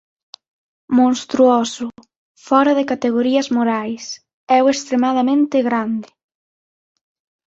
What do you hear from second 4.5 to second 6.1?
é o extremadamente grande.